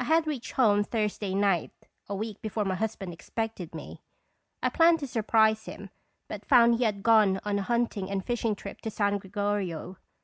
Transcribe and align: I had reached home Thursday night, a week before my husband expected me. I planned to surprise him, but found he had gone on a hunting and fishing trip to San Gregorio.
I 0.00 0.02
had 0.02 0.26
reached 0.26 0.50
home 0.54 0.82
Thursday 0.82 1.32
night, 1.32 1.70
a 2.08 2.14
week 2.16 2.42
before 2.42 2.64
my 2.64 2.74
husband 2.74 3.12
expected 3.12 3.72
me. 3.72 4.02
I 4.64 4.68
planned 4.68 4.98
to 4.98 5.06
surprise 5.06 5.66
him, 5.66 5.90
but 6.26 6.44
found 6.44 6.74
he 6.78 6.82
had 6.84 7.04
gone 7.04 7.38
on 7.44 7.60
a 7.60 7.62
hunting 7.62 8.10
and 8.10 8.24
fishing 8.26 8.56
trip 8.56 8.80
to 8.80 8.90
San 8.90 9.18
Gregorio. 9.18 9.98